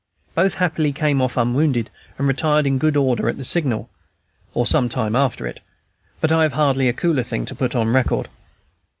Both 0.33 0.55
happily 0.55 0.93
came 0.93 1.21
off 1.21 1.37
unwounded, 1.37 1.91
and 2.17 2.27
retired 2.27 2.65
in 2.65 2.79
good 2.79 2.97
order 2.97 3.29
at 3.29 3.37
the 3.37 3.45
signal, 3.45 3.87
or 4.55 4.65
some 4.65 4.89
time 4.89 5.15
after 5.15 5.45
it; 5.45 5.59
but 6.19 6.31
I 6.31 6.41
have 6.41 6.53
hardly 6.53 6.89
a 6.89 6.91
cooler 6.91 7.21
thing 7.21 7.45
to 7.45 7.53
put 7.55 7.75
on 7.75 7.89
record. 7.93 8.27